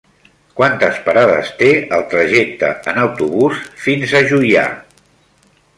[0.59, 1.69] Quantes parades té
[1.99, 4.67] el trajecte en autobús fins a Juià?